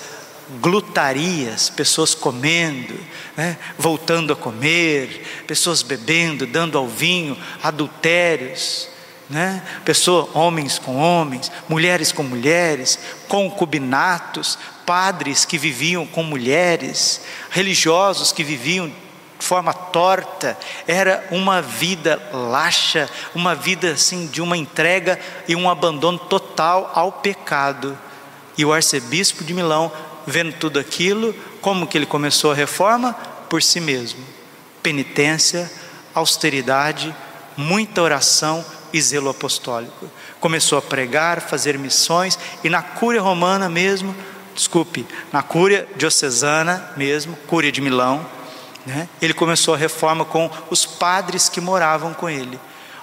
glutarias, 0.61 1.69
pessoas 1.69 2.13
comendo, 2.13 2.99
né? 3.35 3.57
voltando 3.77 4.33
a 4.33 4.35
comer, 4.35 5.43
pessoas 5.47 5.81
bebendo, 5.81 6.45
dando 6.45 6.77
ao 6.77 6.87
vinho, 6.87 7.37
adultérios, 7.61 8.89
né? 9.29 9.63
Pessoas, 9.83 10.27
homens 10.35 10.77
com 10.77 10.97
homens, 10.97 11.51
mulheres 11.67 12.11
com 12.11 12.21
mulheres, 12.21 12.99
concubinatos, 13.27 14.57
padres 14.85 15.45
que 15.45 15.57
viviam 15.57 16.05
com 16.05 16.23
mulheres, 16.23 17.21
religiosos 17.49 18.31
que 18.31 18.43
viviam 18.43 18.91
forma 19.39 19.73
torta, 19.73 20.57
era 20.87 21.27
uma 21.31 21.61
vida 21.61 22.21
laxa, 22.31 23.09
uma 23.33 23.53
vida 23.53 23.91
assim 23.91 24.27
de 24.27 24.41
uma 24.41 24.57
entrega 24.57 25.19
e 25.47 25.55
um 25.55 25.69
abandono 25.69 26.17
total 26.17 26.91
ao 26.93 27.11
pecado. 27.11 27.97
E 28.57 28.63
o 28.63 28.73
arcebispo 28.73 29.43
de 29.43 29.53
Milão, 29.53 29.91
vendo 30.25 30.53
tudo 30.53 30.79
aquilo, 30.79 31.35
como 31.61 31.87
que 31.87 31.97
ele 31.97 32.05
começou 32.05 32.51
a 32.51 32.55
reforma? 32.55 33.13
Por 33.49 33.61
si 33.61 33.79
mesmo. 33.79 34.23
Penitência, 34.81 35.69
austeridade, 36.13 37.13
muita 37.57 38.01
oração 38.01 38.65
e 38.93 39.01
zelo 39.01 39.29
apostólico. 39.29 40.09
Começou 40.39 40.77
a 40.77 40.81
pregar, 40.81 41.41
fazer 41.41 41.77
missões 41.77 42.39
e 42.63 42.69
na 42.69 42.81
cúria 42.81 43.21
romana 43.21 43.67
mesmo, 43.67 44.15
desculpe, 44.53 45.05
na 45.33 45.43
cúria 45.43 45.87
diocesana 45.97 46.93
mesmo, 46.95 47.35
cúria 47.47 47.71
de 47.71 47.81
Milão, 47.81 48.25
né? 48.85 49.09
Ele 49.21 49.33
começou 49.33 49.73
a 49.73 49.77
reforma 49.77 50.23
com 50.25 50.49
os 50.69 50.85
padres 50.85 51.49
que 51.49 51.59
moravam 51.59 52.13
com 52.13 52.29
ele. 52.29 52.59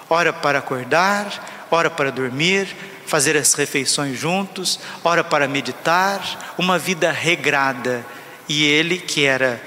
Hora 0.09 0.31
para 0.31 0.59
acordar, 0.59 1.67
hora 1.69 1.89
para 1.89 2.11
dormir, 2.11 2.75
fazer 3.05 3.35
as 3.35 3.53
refeições 3.53 4.17
juntos, 4.17 4.79
hora 5.03 5.23
para 5.23 5.47
meditar, 5.47 6.53
uma 6.57 6.77
vida 6.77 7.11
regrada. 7.11 8.05
E 8.47 8.63
ele, 8.65 8.97
que 8.97 9.25
era 9.25 9.61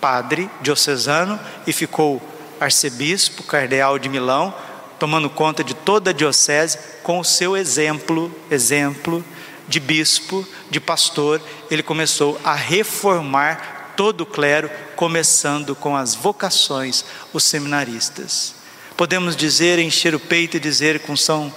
padre 0.00 0.50
diocesano 0.60 1.38
e 1.66 1.72
ficou 1.72 2.22
arcebispo, 2.60 3.42
cardeal 3.42 3.98
de 3.98 4.08
Milão, 4.08 4.54
tomando 4.98 5.28
conta 5.28 5.62
de 5.62 5.74
toda 5.74 6.10
a 6.10 6.12
diocese 6.12 6.78
com 7.02 7.18
o 7.18 7.24
seu 7.24 7.56
exemplo, 7.56 8.34
exemplo 8.50 9.24
de 9.68 9.80
bispo, 9.80 10.46
de 10.70 10.80
pastor, 10.80 11.40
ele 11.70 11.82
começou 11.82 12.40
a 12.44 12.54
reformar 12.54 13.75
todo 13.96 14.20
o 14.22 14.26
clero, 14.26 14.70
começando 14.94 15.74
com 15.74 15.96
as 15.96 16.14
vocações, 16.14 17.04
os 17.32 17.42
seminaristas. 17.44 18.54
Podemos 18.96 19.34
dizer, 19.34 19.78
encher 19.78 20.14
o 20.14 20.20
peito 20.20 20.56
e 20.56 20.60
dizer 20.60 21.00
com 21.00 21.16
São, 21.16 21.52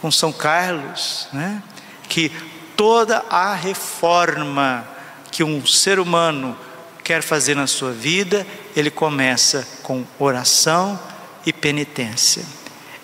com 0.00 0.10
São 0.10 0.32
Carlos, 0.32 1.28
né, 1.32 1.62
que 2.08 2.30
toda 2.76 3.24
a 3.28 3.54
reforma 3.54 4.86
que 5.30 5.42
um 5.42 5.64
ser 5.66 5.98
humano 5.98 6.56
quer 7.02 7.22
fazer 7.22 7.54
na 7.54 7.66
sua 7.66 7.92
vida, 7.92 8.46
ele 8.76 8.90
começa 8.90 9.66
com 9.82 10.04
oração 10.18 10.98
e 11.44 11.52
penitência. 11.52 12.44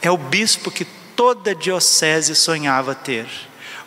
É 0.02 0.10
o 0.10 0.16
bispo 0.16 0.70
que 0.70 0.84
toda 1.16 1.54
diocese 1.54 2.34
sonhava 2.34 2.94
ter. 2.94 3.26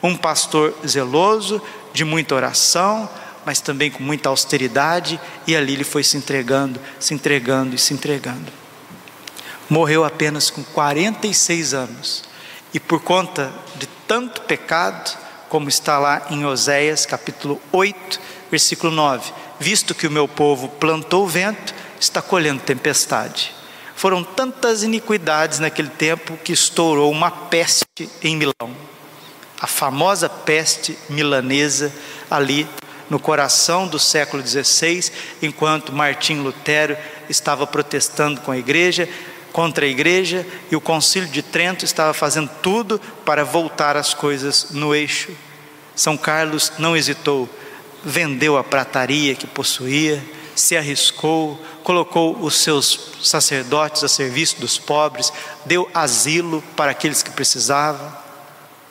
Um 0.02 0.16
pastor 0.16 0.74
zeloso, 0.86 1.62
de 1.94 2.04
muita 2.04 2.36
oração, 2.36 3.10
mas 3.48 3.62
também 3.62 3.90
com 3.90 4.04
muita 4.04 4.28
austeridade, 4.28 5.18
e 5.48 5.56
ali 5.56 5.72
ele 5.72 5.86
foi 5.86 6.04
se 6.04 6.18
entregando, 6.18 6.82
se 7.00 7.14
entregando 7.14 7.74
e 7.74 7.78
se 7.78 7.94
entregando. 7.94 8.52
Morreu 9.70 10.04
apenas 10.04 10.50
com 10.50 10.62
46 10.62 11.74
anos, 11.74 12.26
e 12.74 12.80
por 12.80 13.02
conta 13.02 13.50
de 13.78 13.88
tanto 14.06 14.42
pecado, 14.42 15.18
como 15.48 15.70
está 15.70 15.98
lá 15.98 16.28
em 16.30 16.44
Oséias 16.44 17.06
capítulo 17.06 17.62
8, 17.72 18.20
versículo 18.52 18.92
9: 18.92 19.32
Visto 19.58 19.96
que 19.96 20.08
o 20.08 20.12
meu 20.12 20.28
povo 20.28 20.68
plantou 20.68 21.26
vento, 21.26 21.74
está 22.02 22.22
colhendo 22.22 22.62
tempestade. 22.64 23.56
Foram 23.96 24.26
tantas 24.26 24.84
iniquidades 24.84 25.60
naquele 25.60 25.90
tempo 25.90 26.36
que 26.36 26.52
estourou 26.52 27.10
uma 27.10 27.32
peste 27.32 28.10
em 28.22 28.36
Milão. 28.36 28.76
A 29.58 29.68
famosa 29.68 30.28
peste 30.28 31.00
milanesa 31.10 31.94
ali 32.30 32.68
no 33.10 33.20
coração 33.20 33.88
do 33.88 34.00
século 34.00 34.46
XVI, 34.46 35.12
enquanto 35.42 35.94
Martim 35.94 36.36
Lutero 36.36 36.98
estava 37.30 37.66
protestando 37.66 38.42
com 38.42 38.52
a 38.52 38.58
igreja, 38.58 39.08
contra 39.52 39.86
a 39.86 39.90
igreja, 39.90 40.46
e 40.70 40.76
o 40.76 40.82
Concílio 40.82 41.30
de 41.30 41.42
Trento 41.42 41.86
estava 41.86 42.14
fazendo 42.14 42.50
tudo 42.62 43.00
para 43.26 43.44
voltar 43.44 43.98
as 43.98 44.14
coisas 44.14 44.72
no 44.72 44.94
eixo. 44.94 45.32
São 45.96 46.16
Carlos 46.16 46.74
não 46.78 46.96
hesitou, 46.96 47.50
vendeu 48.04 48.58
a 48.58 48.64
prataria 48.64 49.36
que 49.36 49.48
possuía, 49.48 50.24
se 50.56 50.76
arriscou, 50.76 51.60
colocou 51.84 52.38
os 52.40 52.58
seus 52.58 53.12
sacerdotes 53.22 54.04
a 54.04 54.08
serviço 54.08 54.60
dos 54.60 54.78
pobres, 54.78 55.32
deu 55.66 55.90
asilo 55.94 56.64
para 56.76 56.92
aqueles 56.92 57.24
que 57.24 57.32
precisavam. 57.32 58.12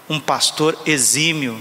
Um 0.08 0.20
pastor 0.20 0.78
exímio, 0.86 1.60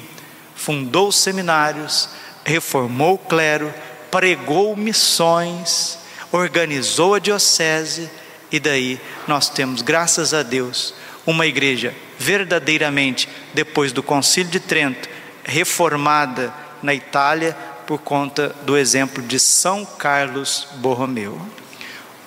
fundou 0.55 1.12
seminários, 1.12 2.09
reformou 2.46 3.16
o 3.16 3.18
clero, 3.18 3.74
pregou 4.12 4.78
missões, 4.78 5.98
organizou 6.32 7.16
a 7.16 7.20
diocese, 7.20 8.10
e 8.52 8.60
daí 8.60 9.02
nós 9.28 9.50
temos, 9.50 9.82
graças 9.82 10.34
a 10.34 10.44
Deus, 10.44 10.94
uma 11.25 11.48
igreja 11.48 11.94
verdadeiramente, 12.18 13.28
depois 13.54 13.92
do 13.92 14.04
Concílio 14.04 14.52
de 14.52 14.60
Trento, 14.60 15.10
reformada 15.44 16.54
na 16.82 16.94
Itália 16.94 17.58
por 17.86 18.00
conta 18.00 18.56
do 18.64 18.78
exemplo 18.78 19.22
de 19.22 19.40
São 19.40 19.86
Carlos 19.86 20.68
Borromeu. 20.75 21.40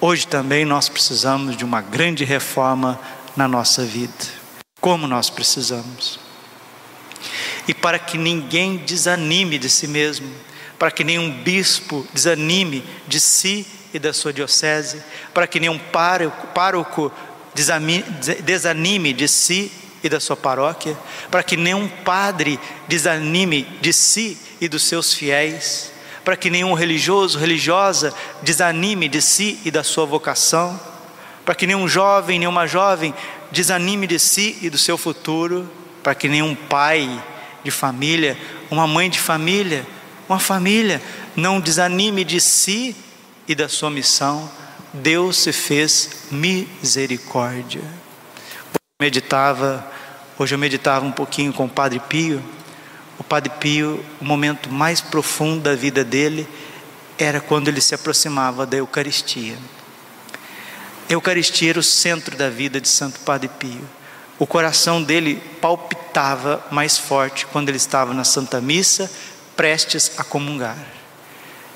Hoje 0.00 0.26
também 0.26 0.64
nós 0.64 0.88
precisamos 0.88 1.56
de 1.56 1.64
uma 1.64 1.80
grande 1.80 2.24
reforma 2.24 3.00
na 3.36 3.48
nossa 3.48 3.84
vida. 3.84 4.12
Como 4.80 5.08
nós 5.08 5.28
precisamos. 5.30 6.27
E 7.66 7.74
para 7.74 7.98
que 7.98 8.16
ninguém 8.16 8.76
desanime 8.78 9.58
de 9.58 9.68
si 9.68 9.86
mesmo, 9.86 10.30
para 10.78 10.90
que 10.90 11.02
nenhum 11.02 11.30
bispo 11.42 12.06
desanime 12.12 12.84
de 13.06 13.18
si 13.18 13.66
e 13.92 13.98
da 13.98 14.12
sua 14.12 14.32
diocese, 14.32 15.02
para 15.34 15.46
que 15.46 15.58
nenhum 15.58 15.78
pároco, 15.78 17.12
desanime 18.44 19.12
de 19.12 19.26
si 19.26 19.72
e 20.02 20.08
da 20.08 20.20
sua 20.20 20.36
paróquia, 20.36 20.96
para 21.30 21.42
que 21.42 21.56
nenhum 21.56 21.88
padre 21.88 22.58
desanime 22.86 23.62
de 23.80 23.92
si 23.92 24.38
e 24.60 24.68
dos 24.68 24.84
seus 24.84 25.12
fiéis, 25.12 25.92
para 26.24 26.36
que 26.36 26.50
nenhum 26.50 26.74
religioso, 26.74 27.38
religiosa 27.38 28.14
desanime 28.42 29.08
de 29.08 29.20
si 29.20 29.58
e 29.64 29.70
da 29.70 29.82
sua 29.82 30.04
vocação, 30.04 30.78
para 31.44 31.54
que 31.54 31.66
nenhum 31.66 31.88
jovem, 31.88 32.38
nenhuma 32.38 32.66
jovem 32.66 33.14
desanime 33.50 34.06
de 34.06 34.18
si 34.18 34.58
e 34.60 34.68
do 34.68 34.78
seu 34.78 34.98
futuro, 34.98 35.68
para 36.08 36.14
que 36.14 36.26
nenhum 36.26 36.54
pai 36.54 37.22
de 37.62 37.70
família, 37.70 38.34
uma 38.70 38.86
mãe 38.86 39.10
de 39.10 39.20
família, 39.20 39.86
uma 40.26 40.38
família 40.38 41.02
não 41.36 41.60
desanime 41.60 42.24
de 42.24 42.40
si 42.40 42.96
e 43.46 43.54
da 43.54 43.68
sua 43.68 43.90
missão. 43.90 44.50
Deus 44.90 45.36
se 45.36 45.52
fez 45.52 46.24
misericórdia 46.30 47.82
meditava, 48.98 49.86
hoje 50.38 50.54
eu 50.54 50.58
meditava 50.58 51.04
um 51.04 51.12
pouquinho 51.12 51.52
com 51.52 51.66
o 51.66 51.68
Padre 51.68 52.00
Pio. 52.00 52.42
O 53.18 53.22
Padre 53.22 53.52
Pio, 53.60 54.02
o 54.18 54.24
momento 54.24 54.72
mais 54.72 55.02
profundo 55.02 55.60
da 55.60 55.74
vida 55.74 56.02
dele 56.02 56.48
era 57.18 57.38
quando 57.38 57.68
ele 57.68 57.82
se 57.82 57.94
aproximava 57.94 58.64
da 58.64 58.78
Eucaristia. 58.78 59.58
A 61.06 61.12
Eucaristia 61.12 61.68
era 61.68 61.78
o 61.78 61.82
centro 61.82 62.34
da 62.34 62.48
vida 62.48 62.80
de 62.80 62.88
Santo 62.88 63.20
Padre 63.20 63.50
Pio. 63.58 63.97
O 64.38 64.46
coração 64.46 65.02
dele 65.02 65.42
palpitava 65.60 66.64
mais 66.70 66.96
forte 66.96 67.44
quando 67.46 67.68
ele 67.68 67.76
estava 67.76 68.14
na 68.14 68.22
Santa 68.22 68.60
Missa, 68.60 69.10
prestes 69.56 70.12
a 70.16 70.22
comungar. 70.22 70.78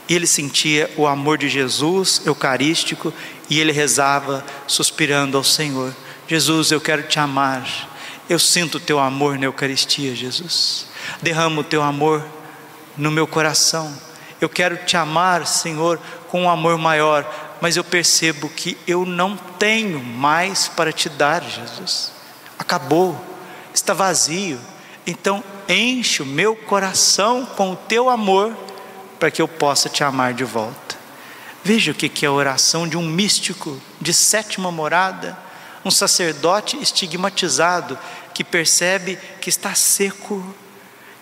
E 0.08 0.14
ele 0.14 0.26
sentia 0.26 0.88
o 0.96 1.06
amor 1.06 1.38
de 1.38 1.48
Jesus 1.48 2.22
eucarístico 2.24 3.12
e 3.50 3.58
ele 3.58 3.72
rezava, 3.72 4.44
suspirando 4.66 5.36
ao 5.36 5.42
Senhor: 5.42 5.94
Jesus, 6.28 6.70
eu 6.70 6.80
quero 6.80 7.02
te 7.02 7.18
amar. 7.18 7.66
Eu 8.28 8.38
sinto 8.38 8.76
o 8.76 8.80
teu 8.80 9.00
amor 9.00 9.36
na 9.38 9.46
Eucaristia, 9.46 10.14
Jesus. 10.14 10.86
Derrama 11.20 11.60
o 11.60 11.64
teu 11.64 11.82
amor 11.82 12.24
no 12.96 13.10
meu 13.10 13.26
coração. 13.26 13.92
Eu 14.40 14.48
quero 14.48 14.76
te 14.76 14.96
amar, 14.96 15.46
Senhor, 15.46 16.00
com 16.28 16.42
um 16.42 16.50
amor 16.50 16.78
maior, 16.78 17.28
mas 17.60 17.76
eu 17.76 17.84
percebo 17.84 18.48
que 18.48 18.78
eu 18.86 19.04
não 19.04 19.36
tenho 19.36 19.98
mais 20.02 20.68
para 20.68 20.92
te 20.92 21.08
dar, 21.08 21.42
Jesus. 21.42 22.12
Acabou, 22.62 23.20
está 23.74 23.92
vazio. 23.92 24.60
Então, 25.04 25.42
enche 25.68 26.22
o 26.22 26.26
meu 26.26 26.54
coração 26.54 27.44
com 27.44 27.72
o 27.72 27.76
teu 27.76 28.08
amor, 28.08 28.56
para 29.18 29.30
que 29.30 29.42
eu 29.42 29.48
possa 29.48 29.88
te 29.88 30.04
amar 30.04 30.32
de 30.32 30.44
volta. 30.44 30.96
Veja 31.64 31.90
o 31.90 31.94
que 31.94 32.24
é 32.24 32.28
a 32.28 32.32
oração 32.32 32.86
de 32.86 32.96
um 32.96 33.02
místico 33.02 33.80
de 34.00 34.14
sétima 34.14 34.70
morada 34.70 35.36
um 35.84 35.90
sacerdote 35.90 36.80
estigmatizado 36.80 37.98
que 38.32 38.44
percebe 38.44 39.18
que 39.40 39.48
está 39.48 39.74
seco, 39.74 40.54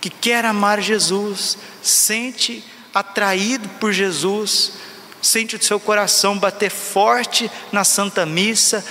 que 0.00 0.11
quer 0.11 0.44
amar 0.44 0.81
Jesus, 0.81 1.59
sente 1.83 2.64
atraído 2.94 3.68
por 3.81 3.92
Jesus, 3.92 4.72
sente 5.22 5.57
o 5.57 5.62
seu 5.62 5.79
coração 5.81 6.38
bater 6.38 6.70
forte 6.70 7.50
na 7.72 7.85
Santa 7.85 8.24
Missa. 8.26 8.85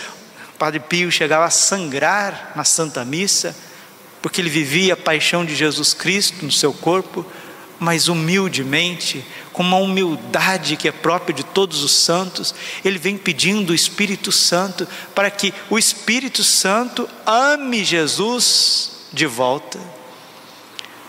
Padre 0.59 0.81
Pio 0.81 1.09
chegava 1.09 1.45
a 1.45 1.49
sangrar 1.49 2.51
na 2.53 2.65
Santa 2.65 3.05
Missa, 3.05 3.55
porque 4.21 4.41
ele 4.41 4.49
vivia 4.49 4.93
a 4.93 4.97
paixão 4.97 5.45
de 5.45 5.55
Jesus 5.55 5.93
Cristo 5.93 6.43
no 6.43 6.51
seu 6.51 6.73
corpo, 6.73 7.25
mas 7.79 8.09
humildemente 8.09 9.25
com 9.53 9.63
uma 9.63 9.77
humildade 9.77 10.75
que 10.75 10.89
é 10.89 10.91
própria 10.91 11.33
de 11.33 11.45
todos 11.45 11.81
os 11.81 11.93
santos, 11.93 12.53
ele 12.83 12.97
vem 12.97 13.17
pedindo 13.17 13.69
o 13.69 13.73
Espírito 13.73 14.33
Santo 14.33 14.85
para 15.15 15.31
que 15.31 15.53
o 15.69 15.79
Espírito 15.79 16.43
Santo 16.43 17.07
ame 17.25 17.81
Jesus 17.85 19.07
de 19.13 19.25
volta. 19.25 19.79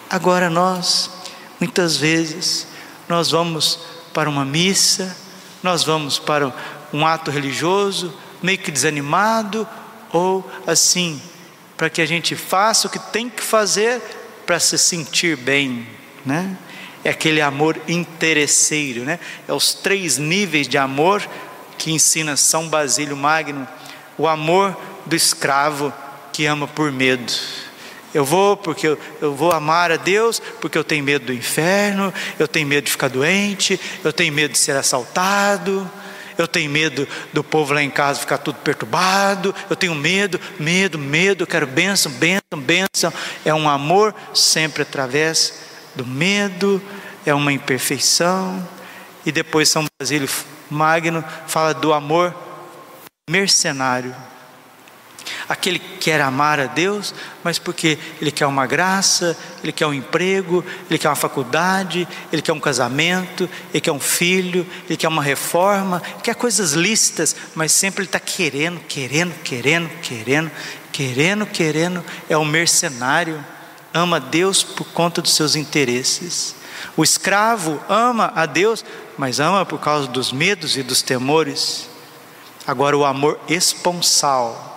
Agora 0.08 0.48
nós, 0.48 1.10
muitas 1.58 1.96
vezes, 1.96 2.68
nós 3.08 3.32
vamos 3.32 3.80
para 4.14 4.30
uma 4.30 4.44
missa, 4.44 5.16
nós 5.60 5.82
vamos 5.82 6.20
para 6.20 6.54
um 6.92 7.04
ato 7.04 7.32
religioso, 7.32 8.14
meio 8.42 8.58
que 8.58 8.70
desanimado, 8.70 9.66
ou 10.12 10.48
assim, 10.66 11.20
para 11.76 11.90
que 11.90 12.00
a 12.00 12.06
gente 12.06 12.34
faça 12.34 12.86
o 12.86 12.90
que 12.90 12.98
tem 12.98 13.28
que 13.28 13.42
fazer 13.42 14.00
para 14.46 14.58
se 14.58 14.76
sentir 14.76 15.36
bem, 15.36 15.86
né? 16.24 16.56
é 17.04 17.10
aquele 17.10 17.40
amor 17.40 17.80
interesseiro, 17.88 19.04
né? 19.04 19.18
É 19.48 19.52
os 19.52 19.72
três 19.74 20.18
níveis 20.18 20.68
de 20.68 20.76
amor 20.76 21.26
que 21.78 21.90
ensina 21.90 22.36
São 22.36 22.68
Basílio 22.68 23.16
Magno, 23.16 23.66
o 24.18 24.28
amor 24.28 24.76
do 25.06 25.16
escravo 25.16 25.92
que 26.32 26.44
ama 26.44 26.68
por 26.68 26.92
medo. 26.92 27.32
Eu 28.12 28.24
vou 28.24 28.56
porque 28.56 28.88
eu, 28.88 28.98
eu, 29.20 29.34
vou 29.34 29.52
amar 29.52 29.90
a 29.92 29.96
Deus 29.96 30.42
porque 30.60 30.76
eu 30.76 30.84
tenho 30.84 31.02
medo 31.02 31.26
do 31.26 31.32
inferno, 31.32 32.12
eu 32.38 32.46
tenho 32.46 32.66
medo 32.66 32.84
de 32.84 32.90
ficar 32.90 33.08
doente, 33.08 33.80
eu 34.04 34.12
tenho 34.12 34.32
medo 34.32 34.52
de 34.52 34.58
ser 34.58 34.76
assaltado, 34.76 35.90
eu 36.40 36.48
tenho 36.48 36.70
medo 36.70 37.06
do 37.32 37.42
povo 37.42 37.72
lá 37.74 37.82
em 37.82 37.90
casa 37.90 38.20
ficar 38.20 38.38
tudo 38.38 38.58
perturbado, 38.58 39.54
eu 39.68 39.76
tenho 39.76 39.94
medo, 39.94 40.40
medo, 40.58 40.98
medo, 40.98 41.42
eu 41.42 41.46
quero 41.46 41.66
bênção, 41.66 42.10
bênção, 42.12 42.58
bênção. 42.58 43.12
É 43.44 43.54
um 43.54 43.68
amor 43.68 44.14
sempre 44.34 44.82
através 44.82 45.60
do 45.94 46.06
medo, 46.06 46.82
é 47.24 47.34
uma 47.34 47.52
imperfeição. 47.52 48.66
E 49.24 49.30
depois 49.30 49.68
São 49.68 49.84
Basílio 50.00 50.28
Magno 50.70 51.24
fala 51.46 51.74
do 51.74 51.92
amor 51.92 52.34
mercenário. 53.28 54.14
Aquele 55.48 55.78
que 55.78 55.98
quer 55.98 56.20
amar 56.20 56.60
a 56.60 56.66
Deus, 56.66 57.14
mas 57.42 57.58
porque 57.58 57.98
ele 58.20 58.30
quer 58.30 58.46
uma 58.46 58.66
graça, 58.66 59.36
ele 59.62 59.72
quer 59.72 59.86
um 59.86 59.94
emprego, 59.94 60.64
ele 60.88 60.98
quer 60.98 61.08
uma 61.08 61.16
faculdade, 61.16 62.06
ele 62.32 62.42
quer 62.42 62.52
um 62.52 62.60
casamento, 62.60 63.48
ele 63.72 63.80
quer 63.80 63.92
um 63.92 64.00
filho, 64.00 64.66
ele 64.86 64.96
quer 64.96 65.08
uma 65.08 65.22
reforma, 65.22 66.02
quer 66.22 66.34
coisas 66.34 66.72
lícitas, 66.72 67.34
mas 67.54 67.72
sempre 67.72 68.02
ele 68.02 68.08
está 68.08 68.20
querendo, 68.20 68.80
querendo, 68.80 69.34
querendo, 69.42 69.88
querendo, 70.00 70.50
querendo, 70.92 71.46
querendo, 71.46 72.04
é 72.28 72.36
um 72.36 72.44
mercenário 72.44 73.44
ama 73.92 74.20
Deus 74.20 74.62
por 74.62 74.86
conta 74.92 75.20
dos 75.20 75.34
seus 75.34 75.56
interesses. 75.56 76.54
O 76.96 77.02
escravo 77.02 77.80
ama 77.88 78.32
a 78.34 78.46
Deus, 78.46 78.84
mas 79.18 79.40
ama 79.40 79.66
por 79.66 79.78
causa 79.80 80.08
dos 80.08 80.32
medos 80.32 80.76
e 80.76 80.82
dos 80.82 81.02
temores. 81.02 81.88
Agora, 82.66 82.96
o 82.96 83.04
amor 83.04 83.38
esponsal 83.48 84.69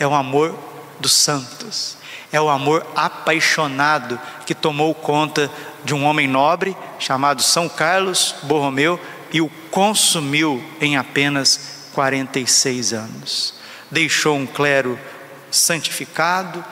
é 0.00 0.06
o 0.06 0.14
amor 0.14 0.58
dos 0.98 1.12
santos, 1.12 1.96
é 2.32 2.40
o 2.40 2.48
amor 2.48 2.84
apaixonado 2.96 4.18
que 4.46 4.54
tomou 4.54 4.94
conta 4.94 5.50
de 5.84 5.94
um 5.94 6.04
homem 6.04 6.26
nobre 6.26 6.74
chamado 6.98 7.42
São 7.42 7.68
Carlos 7.68 8.34
Borromeu 8.42 8.98
e 9.30 9.42
o 9.42 9.50
consumiu 9.70 10.64
em 10.80 10.96
apenas 10.96 11.88
46 11.92 12.94
anos. 12.94 13.54
Deixou 13.90 14.36
um 14.36 14.46
clero 14.46 14.98
santificado, 15.50 16.64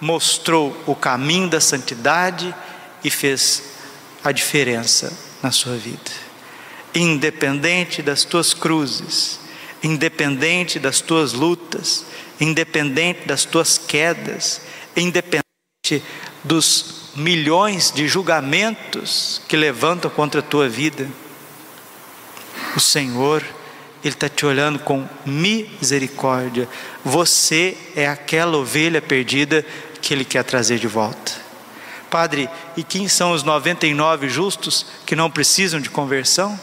mostrou 0.00 0.76
o 0.86 0.94
caminho 0.94 1.48
da 1.48 1.60
santidade 1.60 2.54
e 3.02 3.10
fez 3.10 3.62
a 4.22 4.30
diferença 4.30 5.12
na 5.42 5.50
sua 5.50 5.76
vida. 5.76 6.26
Independente 6.94 8.00
das 8.00 8.24
tuas 8.24 8.54
cruzes, 8.54 9.40
independente 9.82 10.78
das 10.78 11.00
tuas 11.00 11.32
lutas, 11.32 12.04
independente 12.40 13.26
das 13.26 13.44
tuas 13.44 13.78
quedas, 13.78 14.60
independente 14.96 16.02
dos 16.44 17.10
milhões 17.16 17.90
de 17.90 18.06
julgamentos 18.06 19.40
que 19.48 19.56
levantam 19.56 20.10
contra 20.10 20.40
a 20.40 20.44
tua 20.44 20.68
vida, 20.68 21.08
o 22.76 22.80
Senhor, 22.80 23.42
Ele 24.04 24.14
está 24.14 24.28
te 24.28 24.44
olhando 24.44 24.78
com 24.78 25.08
misericórdia. 25.24 26.68
Você 27.04 27.76
é 27.94 28.06
aquela 28.06 28.58
ovelha 28.58 29.00
perdida 29.00 29.64
que 30.02 30.12
Ele 30.12 30.24
quer 30.24 30.44
trazer 30.44 30.78
de 30.78 30.86
volta. 30.86 31.32
Padre, 32.10 32.48
e 32.76 32.84
quem 32.84 33.08
são 33.08 33.32
os 33.32 33.42
99 33.42 34.28
justos 34.28 34.86
que 35.04 35.16
não 35.16 35.30
precisam 35.30 35.80
de 35.80 35.90
conversão? 35.90 36.58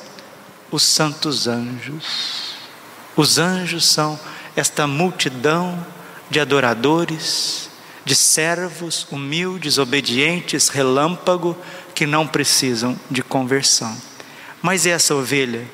Os 0.71 0.83
santos 0.83 1.47
anjos. 1.47 2.53
Os 3.15 3.37
anjos 3.37 3.85
são 3.85 4.19
esta 4.55 4.85
multidão 4.87 5.85
de 6.29 6.39
adoradores, 6.39 7.69
de 8.05 8.15
servos 8.15 9.07
humildes, 9.11 9.77
obedientes, 9.77 10.69
relâmpago, 10.69 11.57
que 11.95 12.05
não 12.05 12.27
precisam 12.27 12.99
de 13.09 13.21
conversão. 13.21 13.95
Mas 14.61 14.85
essa 14.85 15.15
ovelha, 15.15 15.65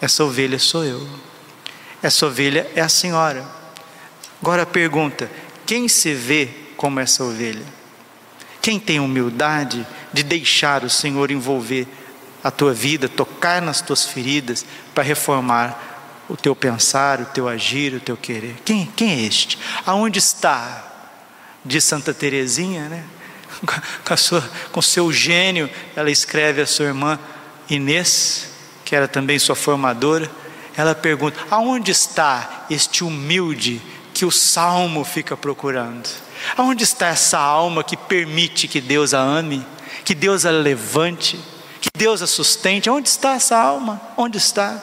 essa 0.00 0.24
ovelha 0.24 0.58
sou 0.58 0.84
eu. 0.84 1.06
Essa 2.02 2.26
ovelha 2.26 2.70
é 2.74 2.80
a 2.80 2.88
senhora. 2.88 3.44
Agora 4.40 4.62
a 4.62 4.66
pergunta: 4.66 5.30
quem 5.66 5.88
se 5.88 6.12
vê 6.14 6.48
como 6.76 7.00
essa 7.00 7.24
ovelha? 7.24 7.64
Quem 8.60 8.80
tem 8.80 9.00
humildade 9.00 9.86
de 10.12 10.22
deixar 10.22 10.84
o 10.84 10.90
Senhor 10.90 11.30
envolver 11.30 11.86
a 12.42 12.50
tua 12.50 12.72
vida, 12.72 13.08
tocar 13.08 13.60
nas 13.60 13.80
tuas 13.80 14.04
feridas 14.04 14.64
para 14.94 15.04
reformar 15.04 15.93
o 16.28 16.36
teu 16.36 16.54
pensar, 16.54 17.20
o 17.20 17.26
teu 17.26 17.48
agir, 17.48 17.94
o 17.94 18.00
teu 18.00 18.16
querer. 18.16 18.56
Quem, 18.64 18.86
quem 18.96 19.10
é 19.10 19.20
este? 19.22 19.58
Aonde 19.84 20.18
está? 20.18 20.92
De 21.64 21.80
Santa 21.80 22.12
Teresinha, 22.12 22.88
né? 22.88 23.04
Com, 24.04 24.16
sua, 24.16 24.50
com 24.72 24.82
seu 24.82 25.10
gênio, 25.10 25.70
ela 25.96 26.10
escreve 26.10 26.60
a 26.60 26.66
sua 26.66 26.86
irmã 26.86 27.18
Inês, 27.70 28.50
que 28.84 28.94
era 28.94 29.08
também 29.08 29.38
sua 29.38 29.54
formadora. 29.54 30.30
Ela 30.76 30.94
pergunta: 30.94 31.38
aonde 31.50 31.90
está 31.90 32.66
este 32.68 33.02
humilde 33.04 33.80
que 34.12 34.26
o 34.26 34.30
salmo 34.30 35.04
fica 35.04 35.36
procurando? 35.36 36.08
Aonde 36.56 36.84
está 36.84 37.06
essa 37.06 37.38
alma 37.38 37.82
que 37.82 37.96
permite 37.96 38.68
que 38.68 38.80
Deus 38.80 39.14
a 39.14 39.20
ame, 39.20 39.64
que 40.04 40.14
Deus 40.14 40.44
a 40.44 40.50
levante, 40.50 41.38
que 41.80 41.88
Deus 41.96 42.20
a 42.20 42.26
sustente? 42.26 42.90
Onde 42.90 43.08
está 43.08 43.34
essa 43.34 43.56
alma? 43.56 44.00
Onde 44.16 44.36
está? 44.36 44.82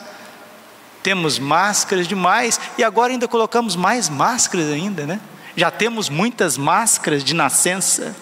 Temos 1.02 1.38
máscaras 1.38 2.06
demais 2.06 2.60
e 2.78 2.84
agora 2.84 3.12
ainda 3.12 3.26
colocamos 3.26 3.76
mais 3.76 4.08
máscaras 4.08 4.70
ainda, 4.70 5.06
né? 5.06 5.20
Já 5.56 5.70
temos 5.70 6.08
muitas 6.08 6.56
máscaras 6.56 7.22
de 7.22 7.34
nascença, 7.34 8.16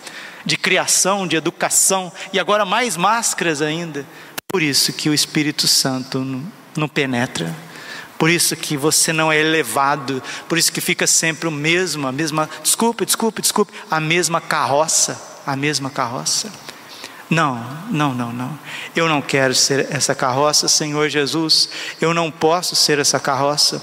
de 0.44 0.56
criação, 0.56 1.26
de 1.26 1.36
educação 1.36 2.12
e 2.32 2.38
agora 2.38 2.64
mais 2.64 2.96
máscaras 2.96 3.62
ainda. 3.62 4.04
Por 4.48 4.62
isso 4.62 4.92
que 4.92 5.08
o 5.08 5.14
Espírito 5.14 5.68
Santo 5.68 6.42
não, 6.76 6.88
penetra. 6.88 7.54
Por 8.18 8.28
isso 8.28 8.56
que 8.56 8.76
você 8.76 9.12
não 9.12 9.30
é 9.32 9.38
elevado, 9.38 10.22
por 10.48 10.58
isso 10.58 10.72
que 10.72 10.80
fica 10.80 11.06
sempre 11.06 11.48
o 11.48 11.50
mesmo, 11.50 12.06
a 12.06 12.12
mesma, 12.12 12.50
desculpe, 12.62 13.06
desculpe, 13.06 13.40
desculpe, 13.40 13.72
a 13.90 13.98
mesma 13.98 14.40
carroça, 14.40 15.18
a 15.46 15.56
mesma 15.56 15.88
carroça. 15.88 16.52
Não, 17.30 17.64
não, 17.88 18.12
não, 18.12 18.32
não. 18.32 18.58
Eu 18.94 19.08
não 19.08 19.22
quero 19.22 19.54
ser 19.54 19.86
essa 19.88 20.16
carroça, 20.16 20.66
Senhor 20.66 21.08
Jesus. 21.08 21.68
Eu 22.00 22.12
não 22.12 22.28
posso 22.28 22.74
ser 22.74 22.98
essa 22.98 23.20
carroça. 23.20 23.80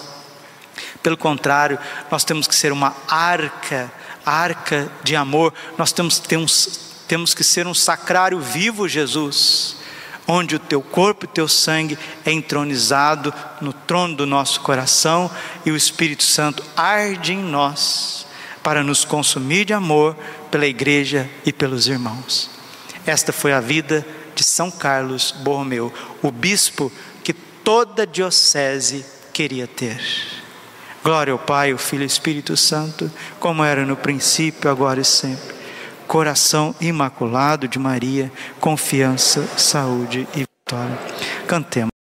Pelo 1.01 1.15
contrário, 1.15 1.79
nós 2.11 2.25
temos 2.25 2.45
que 2.45 2.53
ser 2.53 2.73
uma 2.73 2.93
arca, 3.07 3.89
arca 4.25 4.91
de 5.01 5.15
amor. 5.15 5.53
Nós 5.77 5.93
temos, 5.93 6.19
temos, 6.19 6.79
temos 7.07 7.33
que 7.33 7.43
ser 7.43 7.65
um 7.65 7.73
sacrário 7.73 8.37
vivo, 8.41 8.85
Jesus, 8.85 9.77
onde 10.27 10.57
o 10.57 10.59
teu 10.59 10.81
corpo 10.81 11.23
e 11.23 11.27
o 11.27 11.31
teu 11.31 11.47
sangue 11.47 11.97
é 12.25 12.31
entronizado 12.33 13.33
no 13.61 13.71
trono 13.71 14.17
do 14.17 14.25
nosso 14.25 14.59
coração 14.59 15.31
e 15.65 15.71
o 15.71 15.77
Espírito 15.77 16.23
Santo 16.23 16.61
arde 16.75 17.31
em 17.31 17.41
nós 17.41 18.27
para 18.61 18.83
nos 18.83 19.05
consumir 19.05 19.63
de 19.63 19.71
amor 19.71 20.17
pela 20.51 20.67
igreja 20.67 21.29
e 21.45 21.53
pelos 21.53 21.87
irmãos. 21.87 22.56
Esta 23.07 23.31
foi 23.31 23.53
a 23.53 23.61
vida 23.61 24.05
de 24.35 24.43
São 24.43 24.69
Carlos 24.69 25.31
Borromeu, 25.31 25.93
o 26.21 26.29
bispo 26.29 26.91
que 27.23 27.31
toda 27.31 28.05
diocese 28.05 29.05
queria 29.31 29.65
ter. 29.65 29.97
Glória 31.01 31.31
ao 31.31 31.39
Pai, 31.39 31.71
ao 31.71 31.77
Filho 31.77 32.01
e 32.01 32.03
ao 32.03 32.07
Espírito 32.07 32.57
Santo, 32.57 33.09
como 33.39 33.63
era 33.63 33.85
no 33.85 33.95
princípio, 33.95 34.69
agora 34.69 34.99
e 34.99 35.05
sempre. 35.05 35.55
Coração 36.05 36.75
imaculado 36.81 37.65
de 37.65 37.79
Maria, 37.79 38.29
confiança, 38.59 39.41
saúde 39.57 40.27
e 40.35 40.39
vitória. 40.39 40.99
Cantemos. 41.47 41.91